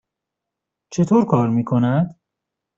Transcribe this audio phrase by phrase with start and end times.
[0.89, 2.15] چطور کار می کند؟